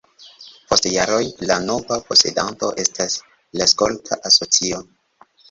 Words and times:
Post 0.69 0.87
jaroj 0.93 1.19
la 1.51 1.57
nova 1.65 1.99
posedanto 2.07 2.71
estas 2.85 3.19
la 3.61 3.69
skolta 3.75 4.21
asocio. 4.33 4.83